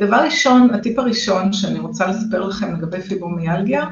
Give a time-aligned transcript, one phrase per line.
[0.00, 3.84] דבר ראשון, הטיפ הראשון שאני רוצה לספר לכם לגבי פיברומיאלגיה,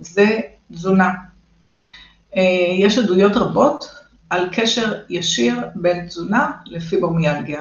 [0.00, 0.40] זה
[0.72, 1.12] תזונה.
[2.78, 3.84] יש עדויות רבות
[4.30, 7.60] על קשר ישיר בין תזונה לפיברומיאלגיה.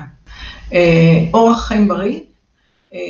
[1.34, 2.20] אורח חיים בריא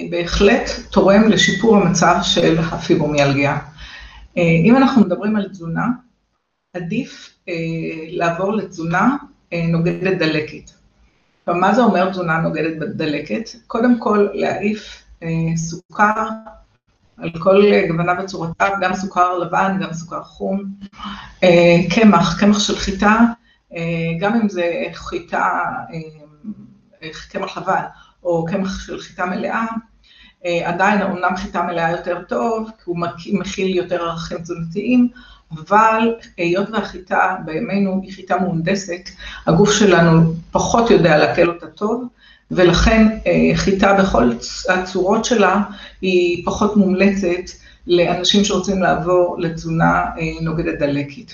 [0.09, 3.57] בהחלט תורם לשיפור המצב של הפיברומיאלגיה.
[4.37, 5.85] אם אנחנו מדברים על תזונה,
[6.75, 7.37] עדיף
[8.09, 9.15] לעבור לתזונה
[9.53, 10.71] נוגדת דלקת.
[11.51, 13.49] ומה זה אומר תזונה נוגדת דלקת?
[13.67, 15.03] קודם כל להעיף
[15.55, 16.27] סוכר
[17.17, 20.63] על כל גווניו וצורותיו, גם סוכר לבן, גם סוכר חום,
[21.95, 23.19] קמח, קמח של חיטה,
[24.19, 25.59] גם אם זה חיטה,
[27.29, 27.83] קמח לבן,
[28.23, 29.65] או קמח של חיטה מלאה,
[30.63, 35.07] עדיין אמנם חיטה מלאה יותר טוב, כי הוא מכיל יותר ערכים תזונתיים,
[35.53, 39.09] אבל היות והחיטה בימינו היא חיטה מהונדסת,
[39.47, 42.07] הגוף שלנו פחות יודע לעכל אותה טוב,
[42.51, 43.07] ולכן
[43.55, 44.31] חיטה בכל
[44.69, 45.63] הצורות שלה
[46.01, 47.51] היא פחות מומלצת
[47.87, 50.05] לאנשים שרוצים לעבור לתזונה
[50.41, 51.33] נוגדת דלקת.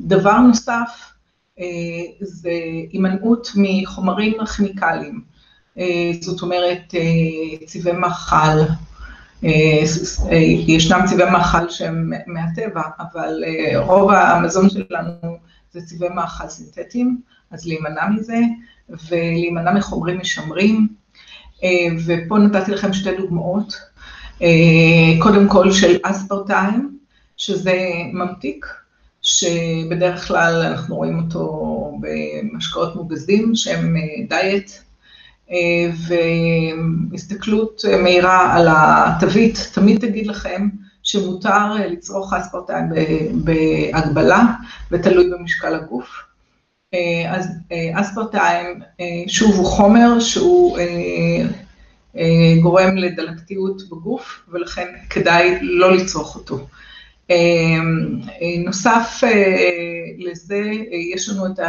[0.00, 1.12] דבר נוסף,
[2.20, 2.50] זה
[2.92, 5.20] הימנעות מחומרים כימיקליים,
[6.20, 6.94] זאת אומרת
[7.66, 8.58] צבעי מאכל,
[10.68, 13.44] ישנם צבעי מאכל שהם מהטבע, אבל
[13.76, 15.12] רוב המזון שלנו
[15.72, 18.38] זה צבעי מאכל סינתטיים, אז להימנע מזה,
[19.08, 20.88] ולהימנע מחומרים משמרים,
[22.06, 23.74] ופה נתתי לכם שתי דוגמאות,
[25.18, 26.98] קודם כל של אספרטיים,
[27.36, 27.74] שזה
[28.12, 28.66] ממתיק,
[29.22, 33.96] שבדרך כלל אנחנו רואים אותו במשקאות מוגזים, שהם
[34.28, 34.70] דיאט,
[37.10, 40.68] והסתכלות מהירה על התווית, תמיד תגיד לכם
[41.02, 42.84] שמותר לצרוך אספרטיים
[43.32, 44.42] בהגבלה,
[44.90, 46.22] ותלוי במשקל הגוף.
[47.28, 47.48] אז
[47.94, 48.80] אספרטיים,
[49.26, 50.78] שוב, הוא חומר שהוא
[52.62, 56.66] גורם לדלקתיות בגוף, ולכן כדאי לא לצרוך אותו.
[58.64, 59.20] נוסף
[60.18, 60.62] לזה,
[61.14, 61.60] יש לנו את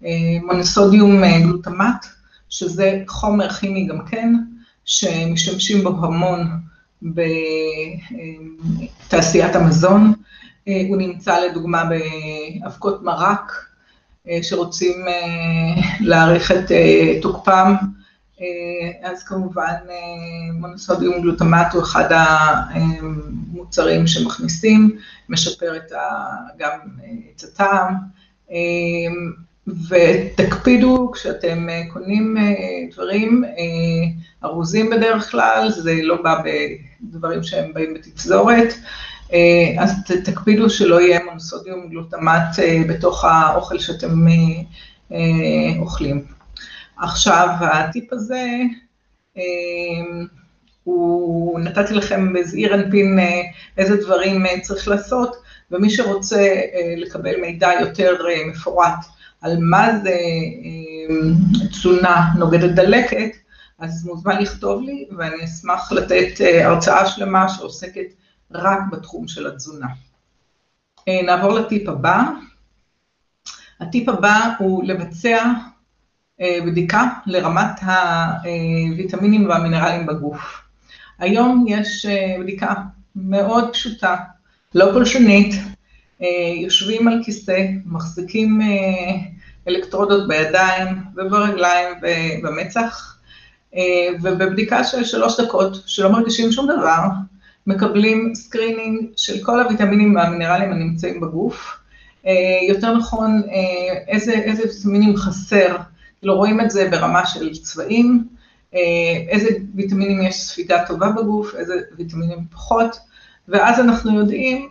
[0.00, 2.06] המונוסודיום גלוטמט,
[2.52, 4.34] שזה חומר כימי גם כן,
[4.84, 6.46] שמשתמשים בו המון
[9.02, 10.12] בתעשיית המזון,
[10.88, 13.52] הוא נמצא לדוגמה באבקות מרק,
[14.42, 15.04] שרוצים
[16.00, 16.70] להאריך את
[17.22, 17.74] תוקפם,
[19.02, 19.74] אז כמובן
[20.52, 24.98] מונוסודיום גלוטמט הוא אחד המוצרים שמכניסים,
[25.28, 25.72] משפר
[26.58, 26.78] גם
[27.36, 27.94] את הטעם,
[29.66, 32.36] ותקפידו כשאתם קונים
[32.92, 33.44] דברים
[34.44, 36.42] ארוזים בדרך כלל, זה לא בא
[37.00, 38.74] בדברים שהם באים בתפזורת,
[39.78, 39.90] אז
[40.24, 42.58] תקפידו שלא יהיה מונוסודיום גלוטמט
[42.88, 44.26] בתוך האוכל שאתם
[45.78, 46.24] אוכלים.
[46.96, 48.46] עכשיו, הטיפ הזה,
[50.84, 53.18] הוא נתתי לכם בזעיר אנפין
[53.78, 55.36] איזה דברים צריך לעשות,
[55.70, 56.54] ומי שרוצה
[56.96, 59.04] לקבל מידע יותר מפורט
[59.42, 60.18] על מה זה
[61.70, 63.30] תזונה נוגדת דלקת,
[63.78, 68.06] אז מוזמן לכתוב לי, ואני אשמח לתת הרצאה שלמה שעוסקת
[68.50, 69.86] רק בתחום של התזונה.
[71.08, 72.22] נעבור לטיפ הבא.
[73.80, 75.52] הטיפ הבא הוא לבצע
[76.40, 80.62] בדיקה לרמת הוויטמינים והמינרלים בגוף.
[81.18, 82.06] היום יש
[82.40, 82.74] בדיקה
[83.16, 84.16] מאוד פשוטה,
[84.74, 85.54] לא פולשנית,
[86.56, 88.60] יושבים על כיסא, מחזיקים
[89.68, 93.16] אלקטרודות בידיים וברגליים ובמצח,
[94.22, 96.98] ובבדיקה של שלוש דקות, שלא מרגישים שום דבר,
[97.66, 101.76] מקבלים screening של כל הוויטמינים והמינרלים הנמצאים בגוף,
[102.68, 103.42] יותר נכון,
[104.08, 105.76] איזה ויטמינים חסר,
[106.18, 108.28] כאילו רואים את זה ברמה של צבעים,
[109.28, 112.96] איזה ויטמינים יש ספיגה טובה בגוף, איזה ויטמינים פחות,
[113.48, 114.68] ואז אנחנו יודעים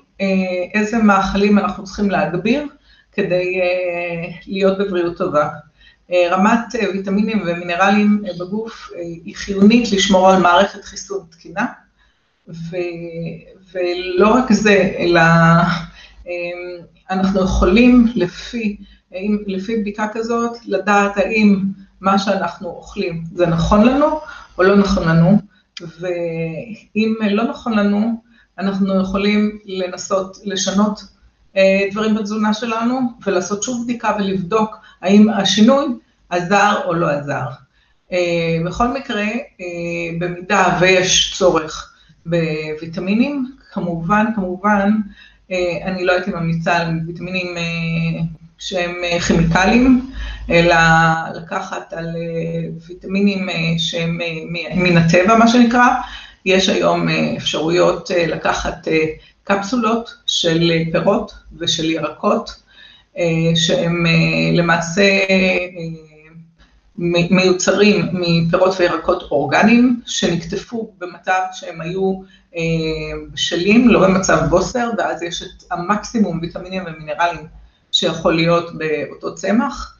[0.74, 2.68] איזה מאכלים אנחנו צריכים להגביר,
[3.12, 3.59] כדי
[4.48, 5.50] להיות בבריאות טובה.
[6.30, 6.59] רמת
[6.94, 11.66] ויטמינים ומינרלים בגוף היא חיונית לשמור על מערכת חיסון תקינה,
[13.73, 15.22] ולא רק זה, אלא
[17.09, 18.06] אנחנו יכולים
[19.47, 21.59] לפי בדיקה כזאת, לדעת האם
[22.02, 24.20] מה שאנחנו אוכלים זה נכון לנו
[24.58, 25.38] או לא נכון לנו,
[26.00, 28.22] ואם לא נכון לנו,
[28.61, 31.02] אנחנו יכולים לנסות לשנות
[31.91, 35.85] דברים בתזונה שלנו, ולעשות שוב בדיקה ולבדוק האם השינוי
[36.29, 37.46] עזר או לא עזר.
[38.66, 39.25] בכל מקרה,
[40.19, 41.93] במידה ויש צורך
[42.25, 44.91] בוויטמינים, כמובן, כמובן,
[45.84, 47.47] אני לא הייתי ממליצה על ויטמינים
[48.57, 48.91] שהם
[49.28, 50.11] כימיקלים,
[50.49, 50.75] אלא
[51.35, 52.07] לקחת על
[52.87, 54.19] ויטמינים שהם
[54.75, 55.87] מן הטבע, מה שנקרא.
[56.46, 57.08] יש היום
[57.38, 58.88] אפשרויות לקחת
[59.43, 62.61] קפסולות של פירות ושל ירקות,
[63.55, 64.05] שהם
[64.53, 65.20] למעשה
[66.97, 72.22] מיוצרים מפירות וירקות אורגניים, שנקטפו במצב שהם היו
[73.34, 77.46] בשלים, לא במצב בוסר, ואז יש את המקסימום ויטמינים ומינרלים
[77.91, 79.97] שיכול להיות באותו צמח,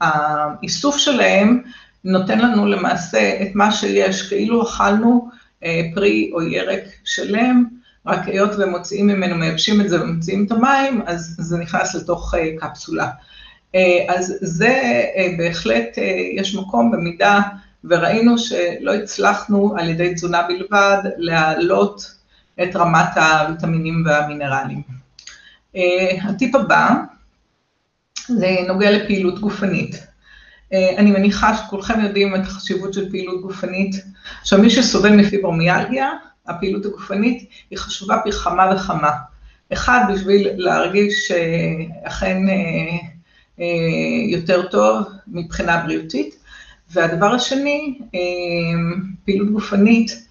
[0.00, 1.62] והאיסוף שלהם
[2.04, 5.28] נותן לנו למעשה את מה שיש, כאילו אכלנו
[5.94, 7.64] פרי או ירק שלם,
[8.06, 13.10] רק היות ומוציאים ממנו, מייבשים את זה ומוציאים את המים, אז זה נכנס לתוך קפסולה.
[14.08, 15.02] אז זה
[15.38, 15.98] בהחלט,
[16.36, 17.40] יש מקום במידה,
[17.84, 22.14] וראינו שלא הצלחנו על ידי תזונה בלבד להעלות
[22.62, 24.82] את רמת הוויטמינים והמינרלים.
[26.22, 26.90] הטיפ הבא,
[28.28, 30.06] זה נוגע לפעילות גופנית.
[30.72, 34.04] אני מניחה שכולכם יודעים את החשיבות של פעילות גופנית.
[34.40, 36.10] עכשיו, מי שסובל מפיברומיאלגיה,
[36.46, 39.10] הפעילות הגופנית היא חשובה פי כמה וכמה.
[39.72, 42.38] אחד, בשביל להרגיש שאכן
[44.28, 46.36] יותר טוב מבחינה בריאותית,
[46.90, 47.98] והדבר השני,
[49.24, 50.26] פעילות גופנית,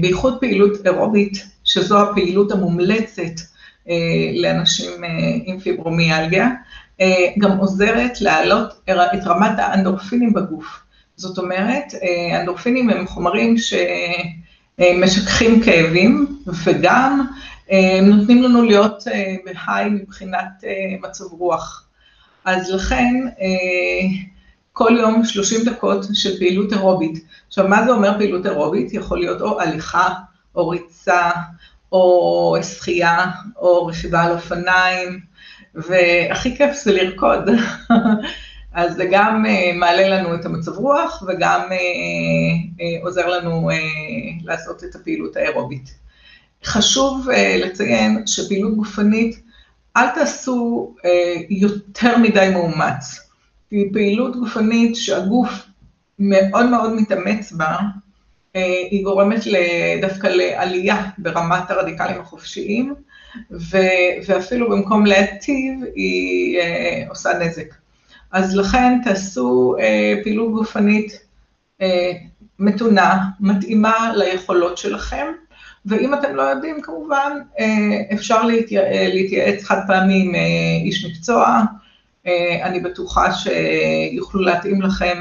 [0.00, 3.40] בייחוד פעילות אירובית, שזו הפעילות המומלצת
[4.34, 4.90] לאנשים
[5.44, 6.48] עם פיברומיאלגיה,
[7.38, 10.80] גם עוזרת להעלות את רמת האנדורפינים בגוף.
[11.16, 11.84] זאת אומרת,
[12.40, 13.54] אנדורפינים הם חומרים
[14.78, 17.26] שמשככים כאבים, וגם
[18.02, 19.04] נותנים לנו להיות
[19.44, 20.64] בהיי מבחינת
[21.00, 21.86] מצב רוח.
[22.44, 23.14] אז לכן,
[24.72, 27.24] כל יום 30 דקות של פעילות אירובית.
[27.48, 28.94] עכשיו, מה זה אומר פעילות אירובית?
[28.94, 30.08] יכול להיות או הליכה,
[30.54, 31.30] או ריצה,
[31.92, 33.26] או שחייה,
[33.56, 35.20] או רכיבה על אופניים,
[35.88, 37.48] והכי כיף זה לרקוד.
[38.72, 39.44] אז זה גם
[39.74, 41.60] מעלה לנו את המצב רוח, וגם
[43.02, 43.70] עוזר לנו
[44.44, 45.94] לעשות את הפעילות האירובית.
[46.64, 47.28] חשוב
[47.64, 49.42] לציין שפעילות גופנית,
[49.96, 50.94] אל תעשו
[51.50, 53.30] יותר מדי מאומץ.
[53.70, 55.50] היא פעילות גופנית שהגוף
[56.18, 57.76] מאוד מאוד מתאמץ בה,
[58.90, 59.40] היא גורמת
[60.00, 62.94] דווקא לעלייה ברמת הרדיקלים החופשיים,
[64.26, 66.58] ואפילו במקום להטיב, היא
[67.08, 67.74] עושה נזק.
[68.32, 69.76] אז לכן תעשו
[70.22, 71.26] פעילות גופנית
[72.58, 75.26] מתונה, מתאימה ליכולות שלכם,
[75.86, 77.32] ואם אתם לא יודעים, כמובן,
[78.12, 78.42] אפשר
[79.12, 80.34] להתייעץ חד פעמי עם
[80.84, 81.62] איש מקצוע,
[82.62, 85.18] אני בטוחה שיוכלו להתאים לכם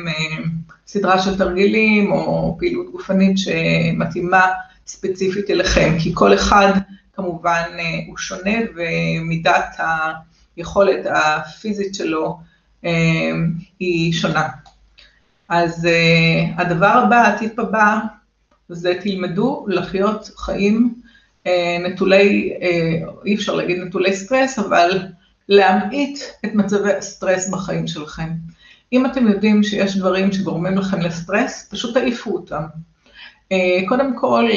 [0.88, 4.48] סדרה של תרגילים, או פעילות גופנית שמתאימה
[4.88, 6.74] ספציפית אליכם, כי כל אחד
[7.20, 7.64] כמובן
[8.08, 9.80] הוא שונה, ומידת
[10.58, 12.40] היכולת הפיזית שלו
[13.80, 14.48] היא שונה.
[15.50, 15.88] אז
[16.58, 17.98] הדבר הבא, הטיפ הבא,
[18.70, 20.94] זה תלמדו לחיות חיים
[21.86, 22.54] נטולי,
[23.26, 25.00] אי אפשר להגיד נטולי סטרס, אבל
[25.50, 28.30] להמעיט את מצבי הסטרס בחיים שלכם.
[28.94, 32.64] אם אתם יודעים שיש דברים שגורמים לכם לסטרס, פשוט תעיפו אותם.
[33.88, 34.48] קודם כל,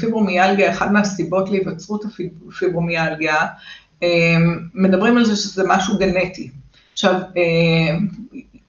[0.00, 3.36] פיברומיאלגיה, אחת מהסיבות להיווצרות הפיברומיאלגיה,
[4.74, 6.50] מדברים על זה שזה משהו גנטי.
[6.92, 7.20] עכשיו,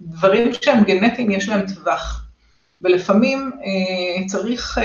[0.01, 2.25] דברים שהם גנטיים יש להם טווח,
[2.81, 3.51] ולפעמים
[4.27, 4.77] צריך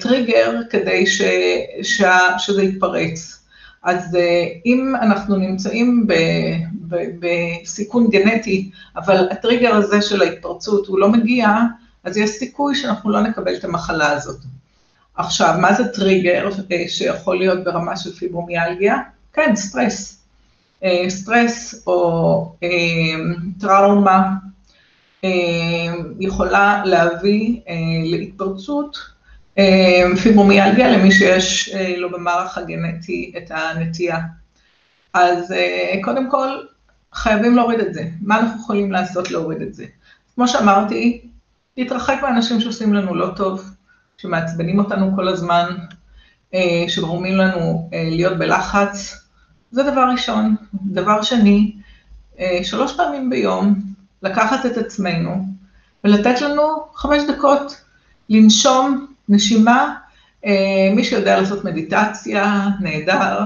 [0.00, 1.04] טריגר כדי
[2.38, 3.42] שזה יתפרץ.
[3.82, 4.18] אז
[4.66, 6.06] אם אנחנו נמצאים
[7.18, 11.48] בסיכון גנטי, אבל הטריגר הזה של ההתפרצות הוא לא מגיע,
[12.06, 14.40] אז יש סיכוי שאנחנו לא נקבל את המחלה הזאת.
[15.14, 16.48] עכשיו, מה זה טריגר
[16.88, 18.96] שיכול להיות ברמה של פיברומיאלגיה?
[19.32, 20.22] כן, סטרס.
[21.08, 22.52] סטרס או
[23.60, 24.28] טראומה
[26.20, 27.60] יכולה להביא
[28.04, 28.98] להתפרצות
[30.22, 34.18] פיברומיאלגיה למי שיש לו במערך הגנטי את הנטייה.
[35.14, 35.54] אז
[36.04, 36.48] קודם כל,
[37.12, 38.04] חייבים להוריד את זה.
[38.20, 39.84] מה אנחנו יכולים לעשות להוריד את זה?
[40.34, 41.22] כמו שאמרתי,
[41.76, 43.70] להתרחק מאנשים שעושים לנו לא טוב,
[44.18, 45.76] שמעצבנים אותנו כל הזמן,
[46.88, 49.24] שגורמים לנו להיות בלחץ,
[49.70, 50.56] זה דבר ראשון.
[50.74, 51.72] דבר שני,
[52.62, 53.74] שלוש פעמים ביום,
[54.22, 55.44] לקחת את עצמנו
[56.04, 56.62] ולתת לנו
[56.94, 57.80] חמש דקות
[58.28, 59.94] לנשום נשימה,
[60.94, 63.44] מי שיודע לעשות מדיטציה, נהדר,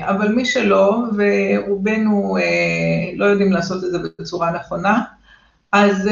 [0.00, 2.36] אבל מי שלא, ורובנו
[3.16, 5.02] לא יודעים לעשות את זה בצורה נכונה,
[5.72, 6.10] אז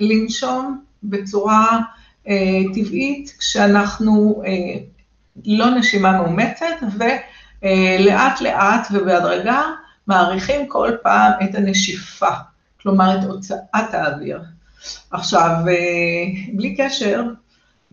[0.00, 1.80] לנשום בצורה
[2.74, 4.42] טבעית, כשאנחנו
[5.46, 6.66] לא נשימה מאומצת,
[7.98, 9.62] לאט לאט ובהדרגה
[10.06, 12.28] מעריכים כל פעם את הנשיפה,
[12.82, 14.40] כלומר את הוצאת האוויר.
[15.10, 15.50] עכשיו,
[16.52, 17.24] בלי קשר,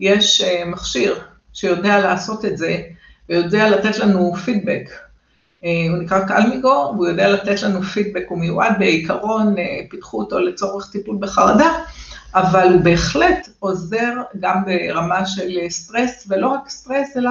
[0.00, 1.20] יש מכשיר
[1.52, 2.82] שיודע לעשות את זה,
[3.28, 4.90] ויודע לתת לנו פידבק.
[5.90, 9.54] הוא נקרא קלמיגו, והוא יודע לתת לנו פידבק, הוא מיועד בעיקרון,
[9.90, 11.70] פיתחו אותו לצורך טיפול בחרדה,
[12.34, 17.30] אבל הוא בהחלט עוזר גם ברמה של סטרס, ולא רק סטרס, אלא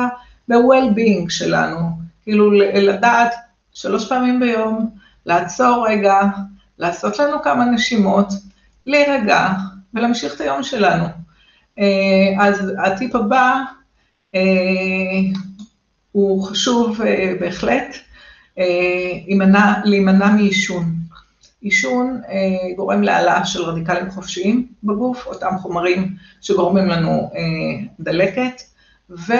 [0.49, 1.79] ב-well-being שלנו,
[2.23, 3.33] כאילו לדעת
[3.73, 4.89] שלוש פעמים ביום,
[5.25, 6.19] לעצור רגע,
[6.79, 8.27] לעשות לנו כמה נשימות,
[8.85, 9.49] להירגע
[9.93, 11.05] ולהמשיך את היום שלנו.
[12.39, 13.61] אז הטיפ הבא
[16.11, 16.99] הוא חשוב
[17.39, 17.95] בהחלט,
[19.85, 20.83] להימנע מעישון.
[21.61, 22.21] עישון
[22.75, 27.31] גורם להעלאה של רדיקלים חופשיים בגוף, אותם חומרים שגורמים לנו
[27.99, 28.61] דלקת,
[29.09, 29.35] ואנחנו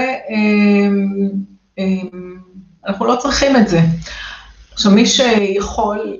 [3.05, 3.79] לא צריכים את זה.
[4.73, 6.17] עכשיו, מי שיכול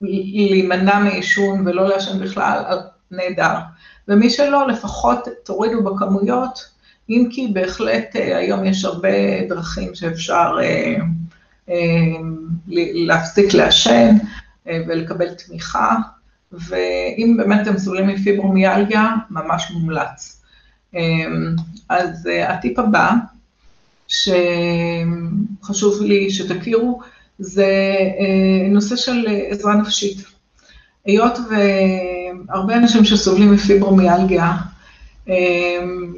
[0.00, 2.62] להימנע מעישון ולא לעשן בכלל,
[3.10, 3.54] נהדר.
[4.08, 6.75] ומי שלא, לפחות תורידו בכמויות,
[7.10, 9.08] אם כי בהחלט היום יש הרבה
[9.48, 10.56] דרכים שאפשר
[13.06, 14.16] להפסיק לעשן
[14.66, 15.96] ולקבל תמיכה,
[16.52, 20.42] ואם באמת אתם סובלים מפיברומיאלגיה, ממש מומלץ.
[21.88, 23.12] אז הטיפ הבא,
[24.08, 27.00] שחשוב לי שתכירו,
[27.38, 27.66] זה
[28.70, 30.18] נושא של עזרה נפשית.
[31.04, 31.38] היות
[32.48, 34.52] והרבה אנשים שסובלים מפיברומיאלגיה,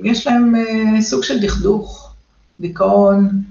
[0.03, 0.55] יש להם
[1.00, 2.15] סוג של דכדוך,
[2.61, 3.43] דיכאון,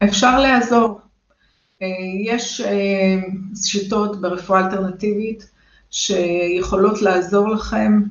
[0.00, 1.00] ואפשר לעזור.
[2.24, 2.62] יש
[3.54, 5.50] שיטות ברפואה אלטרנטיבית
[5.90, 8.02] שיכולות לעזור לכם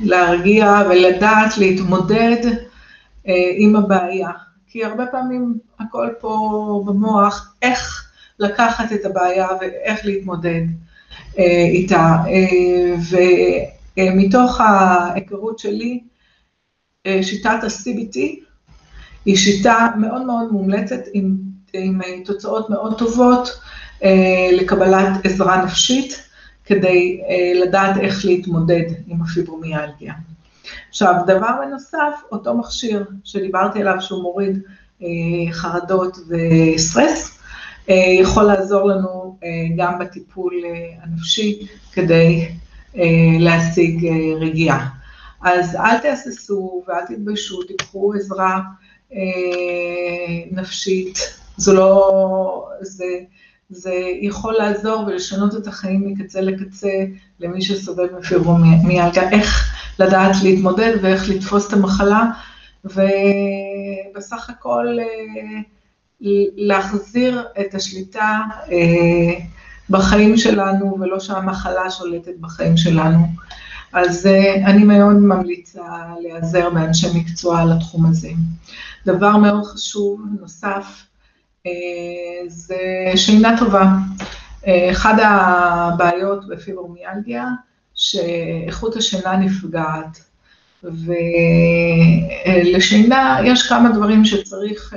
[0.00, 2.52] להרגיע ולדעת להתמודד
[3.56, 4.30] עם הבעיה,
[4.68, 10.62] כי הרבה פעמים הכל פה במוח, איך לקחת את הבעיה ואיך להתמודד
[11.36, 12.16] איתה,
[13.98, 16.00] ומתוך ההיכרות שלי,
[17.22, 18.18] שיטת ה-CBT
[19.24, 21.36] היא שיטה מאוד מאוד מומלצת עם,
[21.72, 23.60] עם תוצאות מאוד טובות
[24.52, 26.22] לקבלת עזרה נפשית,
[26.64, 27.20] כדי
[27.54, 30.14] לדעת איך להתמודד עם הפיברומיאלגיה.
[30.88, 34.62] עכשיו, דבר בנוסף, אותו מכשיר שדיברתי עליו שהוא מוריד
[35.52, 37.38] חרדות וסטרס,
[38.20, 39.17] יכול לעזור לנו
[39.76, 40.54] גם בטיפול
[41.02, 42.48] הנפשי כדי
[43.38, 44.06] להשיג
[44.40, 44.88] רגיעה.
[45.42, 48.60] אז אל תהססו ואל תתביישו, תיקחו עזרה
[50.50, 51.18] נפשית,
[51.56, 53.04] זה לא, זה,
[53.70, 57.04] זה יכול לעזור ולשנות את החיים מקצה לקצה
[57.40, 62.24] למי שסובל מפיברומיאלגיה, איך לדעת להתמודד ואיך לתפוס את המחלה,
[62.84, 64.96] ובסך הכל
[66.56, 68.40] להחזיר את השליטה
[69.90, 73.26] בחיים שלנו ולא שהמחלה שולטת בחיים שלנו.
[73.92, 74.28] אז
[74.64, 75.82] אני מאוד ממליצה
[76.22, 78.30] להיעזר באנשי מקצוע על התחום הזה.
[79.06, 81.04] דבר מאוד חשוב נוסף,
[82.48, 82.76] זה
[83.16, 83.92] שינה טובה.
[84.90, 87.46] אחד הבעיות בפיברומיאלגיה,
[87.94, 90.27] שאיכות השינה נפגעת,
[92.46, 94.94] ולשינה יש כמה דברים שצריך,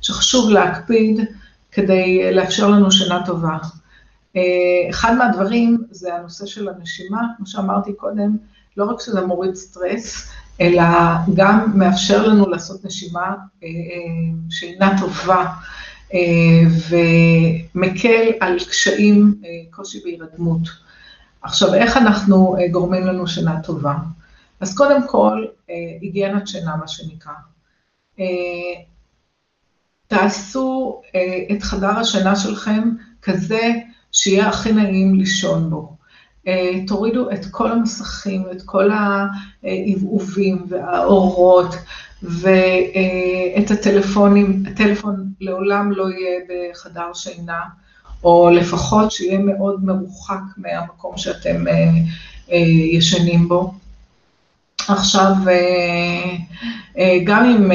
[0.00, 1.20] שחשוב להקפיד
[1.72, 3.58] כדי לאפשר לנו שינה טובה.
[4.90, 8.36] אחד מהדברים זה הנושא של הנשימה, כמו שאמרתי קודם,
[8.76, 10.30] לא רק שזה מוריד סטרס,
[10.60, 10.82] אלא
[11.34, 13.34] גם מאפשר לנו לעשות נשימה
[14.50, 15.46] שינה טובה,
[16.88, 19.34] ומקל על קשיים,
[19.70, 20.62] קושי בהירדמות.
[21.42, 23.94] עכשיו, איך אנחנו גורמים לנו שינה טובה?
[24.60, 25.44] אז קודם כל,
[26.00, 27.32] היגיינת שינה, מה שנקרא.
[30.06, 31.00] תעשו
[31.52, 32.90] את חדר השינה שלכם
[33.22, 33.72] כזה
[34.12, 35.96] שיהיה הכי נעים לישון בו.
[36.86, 38.90] תורידו את כל המסכים ואת כל
[39.62, 41.74] העבעובים והאורות
[42.22, 47.60] ואת הטלפונים, הטלפון לעולם לא יהיה בחדר שינה,
[48.24, 51.64] או לפחות שיהיה מאוד מרוחק מהמקום שאתם
[52.92, 53.74] ישנים בו.
[54.88, 55.32] עכשיו,
[57.24, 57.70] גם אם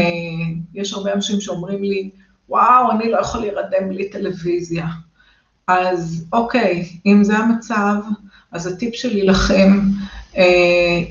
[0.74, 2.10] יש הרבה אנשים שאומרים לי,
[2.50, 4.86] וואו, אני לא יכול להירדם בלי טלוויזיה.
[5.68, 7.96] אז אוקיי, אם זה המצב,
[8.51, 9.80] אז הטיפ שלי לכם,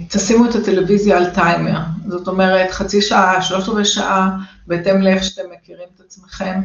[0.08, 1.80] תשימו את הטלוויזיה על טיימר.
[2.06, 4.30] זאת אומרת, חצי שעה, שלושת רבעי שעה,
[4.66, 6.60] בהתאם לאיך שאתם מכירים את עצמכם,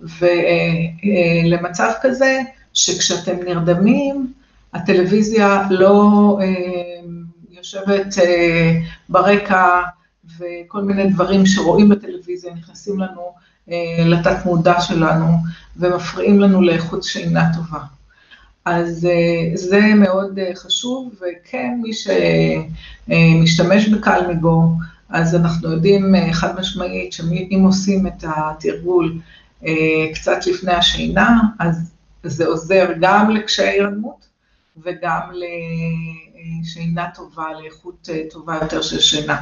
[0.00, 2.40] ולמצב כזה,
[2.72, 4.32] שכשאתם נרדמים,
[4.74, 6.38] הטלוויזיה לא
[7.64, 8.14] יושבת
[9.08, 9.82] ברקע
[10.38, 13.32] וכל מיני דברים שרואים בטלוויזיה נכנסים לנו
[13.70, 15.26] אה, לתת מודע שלנו
[15.76, 17.78] ומפריעים לנו לאיכות שינה טובה.
[18.64, 21.90] אז אה, זה מאוד אה, חשוב, וכן, מי
[23.08, 24.72] שמשתמש בקלמיגו,
[25.08, 29.18] אז אנחנו יודעים חד משמעית שאם עושים את התרגול
[30.14, 31.92] קצת לפני השינה, אז
[32.22, 34.26] זה עוזר גם לקשיי הירדמות
[34.82, 35.20] וגם
[36.62, 39.40] לשינה טובה, לאיכות טובה יותר של שינה.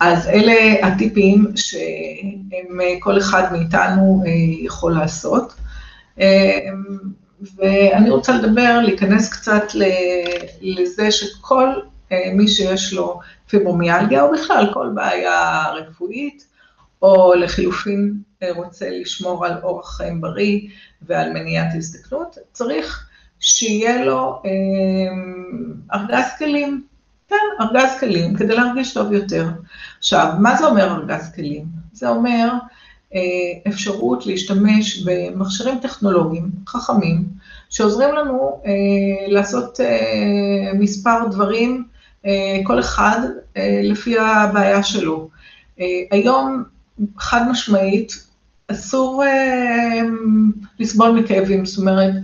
[0.00, 4.24] אז אלה הטיפים שהם כל אחד מאיתנו
[4.60, 5.54] יכול לעשות.
[7.56, 9.64] ואני רוצה לדבר, להיכנס קצת
[10.60, 11.68] לזה שכל
[12.12, 16.46] אה, מי שיש לו פיברומיאלגיה, או בכלל כל בעיה רפואית,
[17.02, 20.60] או לחילופין אה, רוצה לשמור על אורח חיים בריא
[21.02, 23.07] ועל מניעת הזדקנות, צריך
[23.40, 24.50] שיהיה לו אה,
[25.98, 26.82] ארגז כלים,
[27.28, 29.48] כן, ארגז כלים, כדי להרגיש טוב יותר.
[29.98, 31.64] עכשיו, מה זה אומר ארגז כלים?
[31.92, 32.48] זה אומר
[33.14, 33.20] אה,
[33.68, 37.24] אפשרות להשתמש במכשירים טכנולוגיים חכמים,
[37.70, 38.72] שעוזרים לנו אה,
[39.28, 41.84] לעשות אה, מספר דברים,
[42.64, 43.20] כל אחד
[43.82, 45.28] לפי הבעיה שלו.
[46.10, 46.62] היום,
[47.18, 48.24] חד משמעית,
[48.68, 49.24] אסור
[50.78, 52.14] לסבול מכאבים, זאת אומרת,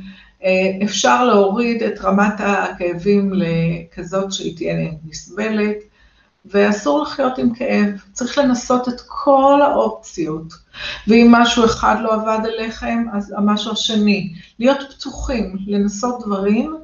[0.84, 5.76] אפשר להוריד את רמת הכאבים לכזאת שהיא תהיה נסבלת,
[6.46, 10.54] ואסור לחיות עם כאב, צריך לנסות את כל האופציות.
[11.08, 14.32] ואם משהו אחד לא עבד עליכם, אז המשהו השני.
[14.58, 16.76] להיות פתוחים, לנסות דברים,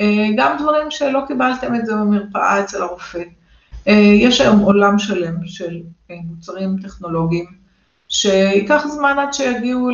[0.00, 3.22] אה, גם דברים שלא קיבלתם את זה במרפאה אצל הרופא.
[3.88, 5.80] אה, יש היום עולם שלם של
[6.10, 7.61] אה, מוצרים טכנולוגיים,
[8.12, 9.90] שייקח זמן עד שיגיעו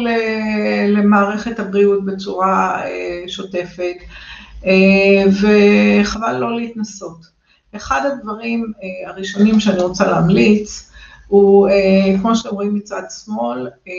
[0.89, 2.83] למערכת הבריאות בצורה
[3.27, 3.97] שוטפת,
[5.41, 7.39] וחבל לא להתנסות.
[7.77, 10.91] אחד הדברים אה, הראשונים שאני רוצה להמליץ,
[11.29, 13.93] הוא, אה, כמו שאתם רואים מצד שמאל, אה,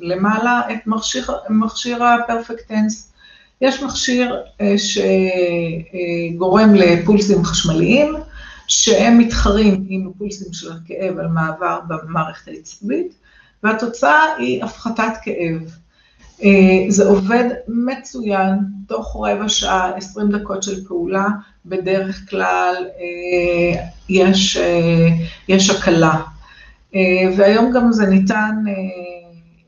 [0.00, 3.12] למעלה את מכשיר, מכשיר הפרפקטנס.
[3.60, 4.42] יש מכשיר
[6.36, 8.14] שגורם לפולסים חשמליים,
[8.68, 13.14] שהם מתחרים עם הפולסים של הכאב על מעבר במערכת העצבית,
[13.62, 15.78] והתוצאה היא הפחתת כאב.
[16.88, 21.26] זה עובד מצוין, תוך רבע שעה, עשרים דקות של פעולה,
[21.66, 25.08] בדרך כלל אה, יש, אה,
[25.48, 26.22] יש הקלה.
[26.94, 27.00] אה,
[27.36, 28.54] והיום גם זה ניתן,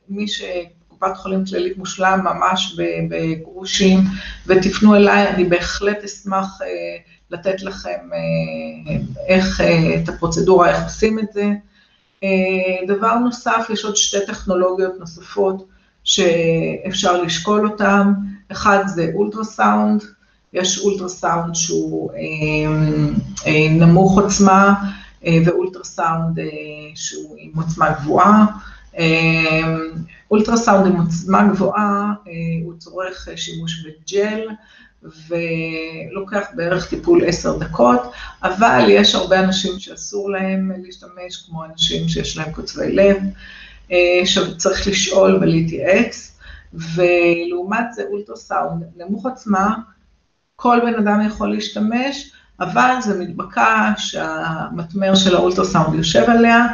[0.09, 3.99] מי שקופת חולים כללית מושלם ממש בגרושים,
[4.47, 6.59] ותפנו אליי, אני בהחלט אשמח
[7.31, 8.09] לתת לכם
[9.27, 9.61] איך,
[10.03, 11.51] את הפרוצדורה, איך עושים את זה.
[12.88, 15.66] דבר נוסף, יש עוד שתי טכנולוגיות נוספות
[16.05, 18.12] שאפשר לשקול אותן,
[18.53, 20.05] אחד זה אולטרסאונד,
[20.53, 22.19] יש אולטרסאונד שהוא אה,
[23.47, 24.75] אה, נמוך עוצמה
[25.27, 26.38] אה, ואולטרסאונד
[26.95, 28.47] שהוא עם עוצמה גבוהה.
[30.31, 32.12] אולטרסאונד עם עוצמה גבוהה,
[32.64, 34.49] הוא צורך שימוש בג'ל
[35.03, 42.37] ולוקח בערך טיפול עשר דקות, אבל יש הרבה אנשים שאסור להם להשתמש, כמו אנשים שיש
[42.37, 43.17] להם קוצבי לב,
[44.25, 46.39] שצריך לשאול ולהתייעץ,
[46.75, 49.75] ולעומת זה אולטרסאונד נמוך עוצמה,
[50.57, 56.67] כל בן אדם יכול להשתמש, אבל זה מדבקה שהמטמר של האולטרסאונד יושב עליה,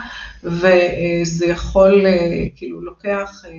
[0.44, 3.50] וזה יכול, אה, כאילו, לוקח אה,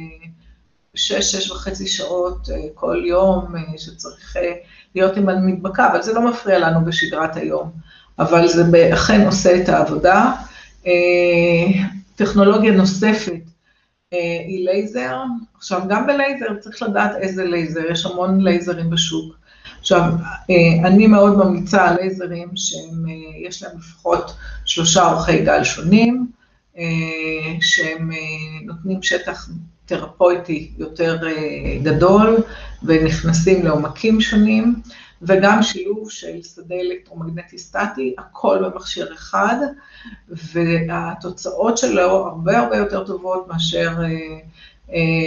[0.98, 4.36] שש, שש וחצי שעות אה, כל יום שצריך
[4.96, 7.72] להיות עם המדבקה, אבל זה לא מפריע לנו בשגרת היום,
[8.20, 10.32] אבל זה אכן עושה את העבודה.
[12.16, 13.42] טכנולוגיה נוספת
[14.48, 15.18] היא לייזר,
[15.58, 19.36] עכשיו גם בלייזר צריך לדעת איזה לייזר, יש המון לייזרים בשוק.
[19.80, 20.02] עכשיו,
[20.50, 26.28] אה, אני מאוד ממליצה על לייזרים שיש אה, להם לפחות שלושה אורכי גל שונים,
[26.78, 26.84] אה,
[27.62, 28.12] שהם
[28.66, 29.50] נותנים שטח
[29.88, 31.18] תרפויטי יותר
[31.84, 32.38] גדול
[32.84, 34.76] ונכנסים לעומקים שונים,
[35.22, 39.56] וגם שילוב של שדה אלקטרומגנטי סטטי, הכל במכשיר אחד,
[40.30, 43.90] והתוצאות שלו הרבה הרבה יותר טובות מאשר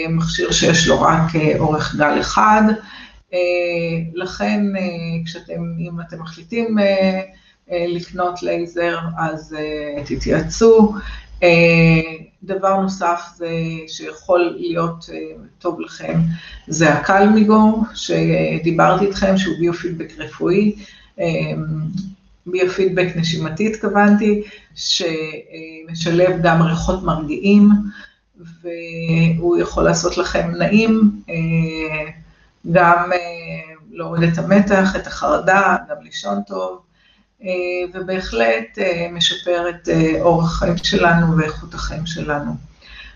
[0.08, 2.62] מכשיר שיש לו רק אורך גל אחד.
[3.34, 3.38] אה,
[4.14, 4.82] לכן, אה,
[5.24, 7.20] כשאתם, אם אתם מחליטים אה,
[7.70, 9.56] לקנות לייזר, אז
[10.06, 10.94] תתייעצו.
[12.44, 13.50] דבר נוסף זה
[13.88, 15.08] שיכול להיות
[15.58, 16.20] טוב לכם,
[16.68, 20.76] זה הקלמיגו, שדיברתי איתכם, שהוא ביופידבק רפואי,
[22.46, 24.42] ביופידבק נשימתי התכוונתי,
[24.74, 27.68] שמשלב גם ריחות מרגיעים,
[28.62, 31.22] והוא יכול לעשות לכם נעים.
[32.72, 36.82] גם אה, להוריד את המתח, את החרדה, גם לישון טוב.
[37.94, 38.78] ובהחלט
[39.12, 39.88] משפר את
[40.20, 42.52] אורח החיים שלנו ואיכות החיים שלנו.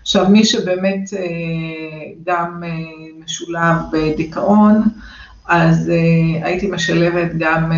[0.01, 1.09] עכשיו, מי שבאמת
[2.25, 2.63] גם
[3.25, 4.83] משולב בדיכאון,
[5.47, 5.91] אז
[6.41, 7.71] הייתי משלבת גם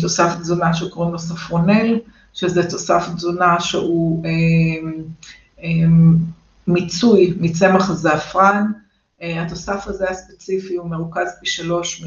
[0.00, 1.98] תוסף תזונה שקוראים לו ספרונל,
[2.34, 4.24] שזה תוסף תזונה שהוא
[6.66, 8.72] מיצוי מצמח הזעפרן,
[9.20, 12.04] התוסף הזה הספציפי הוא מרוכז פי שלוש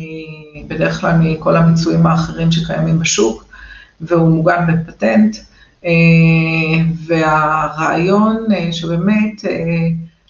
[0.68, 3.46] בדרך כלל מכל המיצויים האחרים שקיימים בשוק,
[4.02, 5.38] והוא מוגן בפטנט,
[7.08, 9.42] והרעיון שבאמת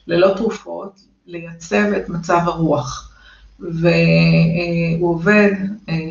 [0.07, 3.11] ללא תרופות, לייצב את מצב הרוח,
[3.59, 5.51] והוא עובד,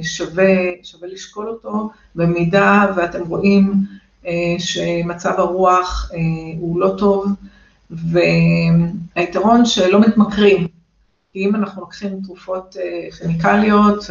[0.03, 3.73] שווה, שווה לשקול אותו, במידה ואתם רואים
[4.59, 6.11] שמצב הרוח
[6.59, 7.27] הוא לא טוב,
[7.91, 10.67] והיתרון שלא מתמכרים,
[11.33, 12.77] כי אם אנחנו לוקחים תרופות
[13.19, 14.05] כימיקליות,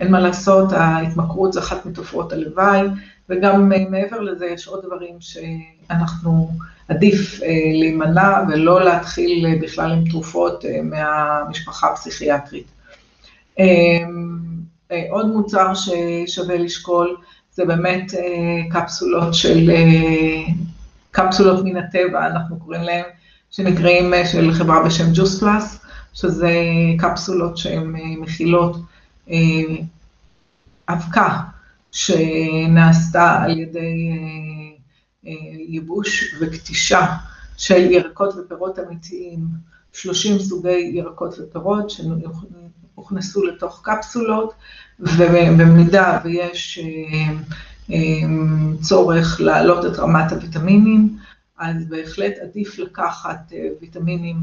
[0.00, 2.80] אין מה לעשות, ההתמכרות זה אחת מתופעות הלוואי,
[3.28, 6.50] וגם מעבר לזה יש עוד דברים שאנחנו,
[6.88, 7.40] עדיף
[7.80, 12.66] להימנע ולא להתחיל בכלל עם תרופות מהמשפחה הפסיכיאטרית.
[15.10, 17.16] עוד מוצר ששווה לשקול,
[17.52, 18.12] זה באמת
[18.70, 19.70] קפסולות של,
[21.14, 23.04] קפסולות מן הטבע, אנחנו קוראים להם,
[23.50, 26.54] שנקראים של חברה בשם ג'וס פלאס, שזה
[26.98, 28.76] קפסולות שהן מכילות
[30.88, 31.40] אבקה
[31.92, 34.18] שנעשתה על ידי
[35.68, 37.06] ייבוש וקטישה
[37.56, 39.40] של ירקות ופירות אמיתיים,
[39.92, 44.54] 30 סוגי ירקות ופירות שהוכנסו לתוך קפסולות,
[45.00, 46.78] ובמידה ויש
[48.80, 51.16] צורך להעלות את רמת הוויטמינים,
[51.58, 54.36] אז בהחלט עדיף לקחת ויטמינים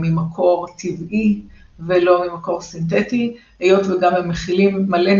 [0.00, 1.40] ממקור טבעי
[1.86, 5.12] ולא ממקור סינתטי, היות וגם הם מכילים מלא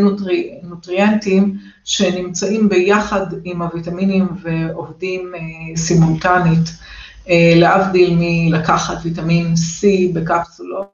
[0.62, 5.32] נוטריאנטים שנמצאים ביחד עם הוויטמינים ועובדים
[5.76, 6.68] סימולטנית,
[7.56, 10.90] להבדיל מלקחת ויטמין C בקפסולות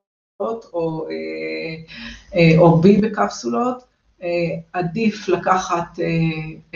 [2.58, 3.95] או B בקפסולות,
[4.72, 5.98] עדיף לקחת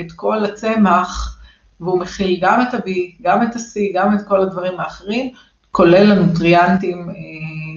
[0.00, 1.40] את כל הצמח,
[1.80, 2.90] והוא מכיל גם את ה-B,
[3.22, 5.30] גם את ה-C, גם את כל הדברים האחרים,
[5.70, 7.08] כולל הנוטריאנטים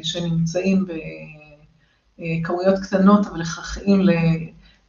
[0.04, 0.86] שנמצאים
[2.18, 4.02] בכמויות קטנות, אבל הכרחיים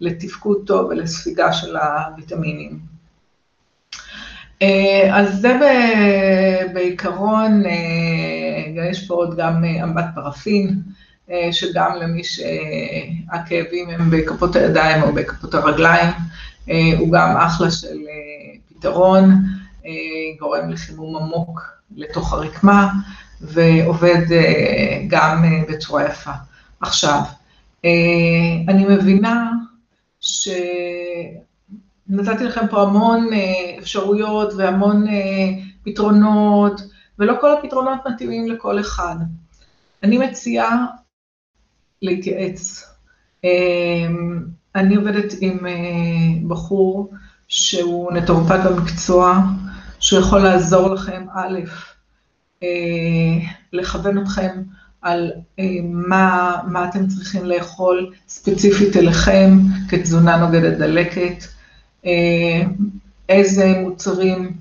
[0.01, 2.79] לתפקוד טוב ולספיגה של הוויטמינים.
[5.13, 5.59] אז זה
[6.75, 7.63] בעיקרון,
[8.91, 10.83] יש פה עוד גם אמבט פרפין,
[11.53, 16.09] שגם למי שהכאבים הם בכפות הידיים או בכפות הרגליים,
[16.99, 17.99] הוא גם אחלה של
[18.69, 19.35] פתרון,
[20.41, 21.63] גורם לחימום עמוק
[21.97, 22.93] לתוך הרקמה,
[23.41, 24.23] ועובד
[25.09, 26.31] גם בצורה יפה.
[26.81, 27.21] עכשיו,
[28.69, 29.51] אני מבינה
[30.21, 30.85] שנתתי
[32.45, 33.31] לכם פה המון
[33.79, 35.07] אפשרויות והמון
[35.85, 36.81] פתרונות,
[37.19, 39.17] ולא כל הפתרונות מתאימים לכל אחד.
[40.03, 40.87] אני מציעה
[42.05, 42.91] להתייעץ.
[44.75, 45.59] אני עובדת עם
[46.49, 47.13] בחור
[47.49, 49.41] שהוא נטורופט במקצוע,
[50.01, 51.59] שהוא יכול לעזור לכם, א',
[53.73, 54.63] לכוון אתכם
[55.03, 55.33] על
[55.85, 61.45] מה, מה אתם צריכים לאכול ספציפית אליכם כתזונה נוגדת דלקת,
[63.29, 64.57] איזה מוצרים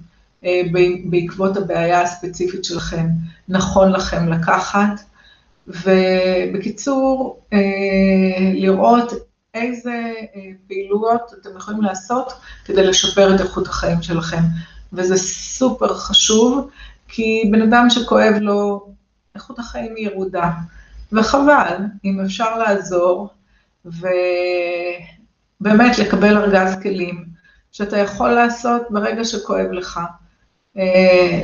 [1.09, 3.07] בעקבות הבעיה הספציפית שלכם
[3.49, 5.01] נכון לכם לקחת,
[5.67, 7.39] ובקיצור,
[8.53, 9.13] לראות
[9.53, 10.13] איזה
[10.67, 12.33] פעילויות אתם יכולים לעשות
[12.65, 14.41] כדי לשפר את איכות החיים שלכם,
[14.93, 16.69] וזה סופר חשוב,
[17.07, 18.87] כי בן אדם שכואב לו,
[19.35, 20.49] איכות החיים היא ירודה,
[21.11, 23.29] וחבל, אם אפשר לעזור,
[23.85, 24.09] ובאמת
[25.99, 27.25] לקבל ארגז כלים,
[27.71, 29.99] שאתה יכול לעשות ברגע שכואב לך,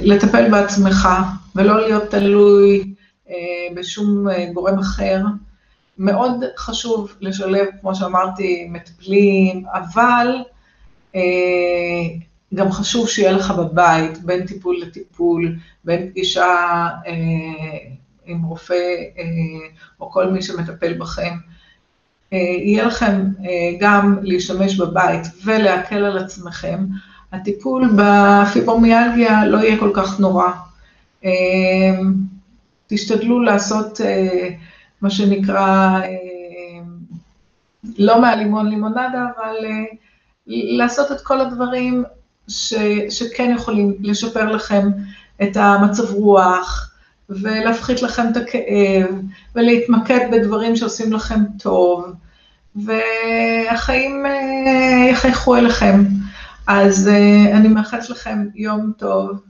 [0.01, 1.10] לטפל בעצמך,
[1.55, 2.93] ולא להיות תלוי
[3.76, 5.22] בשום גורם אחר.
[5.98, 10.28] מאוד חשוב לשלב, כמו שאמרתי, מטפלים, אבל
[12.54, 16.88] גם חשוב שיהיה לך בבית, בין טיפול לטיפול, בין פגישה
[18.26, 18.94] עם רופא
[20.00, 21.34] או כל מי שמטפל בכם,
[22.32, 23.22] יהיה לכם
[23.80, 26.86] גם להשתמש בבית ולהקל על עצמכם,
[27.32, 30.52] הטיפול בפיברומיאלגיה לא יהיה כל כך נורא.
[32.89, 34.02] תשתדלו לעשות
[35.02, 35.99] מה שנקרא,
[37.97, 39.56] לא מהלימון לימונדה, אבל
[40.47, 42.04] לעשות את כל הדברים
[43.10, 44.89] שכן יכולים לשפר לכם
[45.41, 46.91] את המצב רוח,
[47.30, 49.15] ולהפחית לכם את הכאב,
[49.56, 52.06] ולהתמקד בדברים שעושים לכם טוב,
[52.75, 54.25] והחיים
[55.12, 56.04] יחייכו אליכם.
[56.67, 57.10] אז
[57.54, 59.41] אני מאחלת לכם יום טוב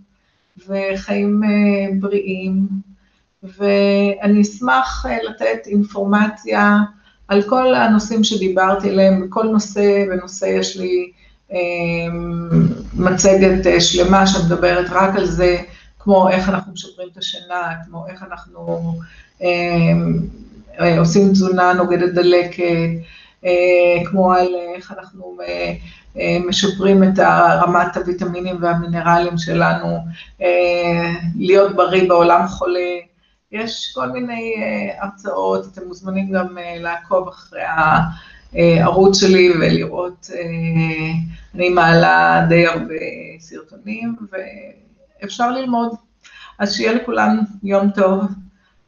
[0.67, 1.41] וחיים
[1.99, 2.67] בריאים,
[3.43, 6.77] ואני אשמח לתת אינפורמציה
[7.27, 11.11] על כל הנושאים שדיברתי עליהם, בכל נושא ונושא יש לי
[12.93, 15.57] מצגת שלמה שמדברת רק על זה,
[15.99, 18.93] כמו איך אנחנו משפרים את השינה, כמו איך אנחנו
[20.99, 22.89] עושים תזונה נוגדת דלקת,
[24.05, 25.37] כמו על איך אנחנו
[26.47, 27.19] משפרים את
[27.61, 29.97] רמת הוויטמינים והמינרלים שלנו,
[31.39, 32.89] להיות בריא בעולם חולה,
[33.51, 34.55] יש כל מיני
[34.99, 37.61] הרצאות, אתם מוזמנים גם לעקוב אחרי
[38.53, 40.29] הערוץ שלי ולראות,
[41.55, 42.93] אני מעלה די הרבה
[43.39, 44.15] סרטונים
[45.21, 45.91] ואפשר ללמוד.
[46.59, 48.23] אז שיהיה לכולם יום טוב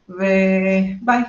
[0.08, 1.22] וביי.